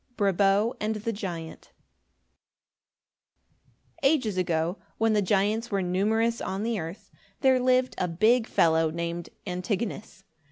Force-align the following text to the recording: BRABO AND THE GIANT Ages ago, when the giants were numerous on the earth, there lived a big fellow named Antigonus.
BRABO 0.17 0.73
AND 0.81 0.95
THE 0.95 1.13
GIANT 1.13 1.73
Ages 4.01 4.35
ago, 4.35 4.79
when 4.97 5.13
the 5.13 5.21
giants 5.21 5.69
were 5.69 5.83
numerous 5.83 6.41
on 6.41 6.63
the 6.63 6.79
earth, 6.79 7.11
there 7.41 7.59
lived 7.59 7.93
a 7.99 8.07
big 8.07 8.47
fellow 8.47 8.89
named 8.89 9.29
Antigonus. 9.45 10.23